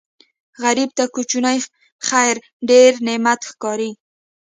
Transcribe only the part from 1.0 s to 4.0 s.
کوچنی خیر ډېر نعمت ښکاري